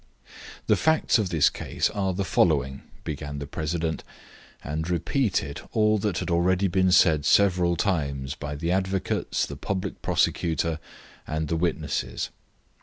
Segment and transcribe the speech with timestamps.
[0.65, 4.03] "The facts of this case are the following," began the president,
[4.63, 10.01] and repeated all that had already been said several times by the advocates, the public
[10.01, 10.79] prosecutor
[11.27, 12.29] and the witnesses.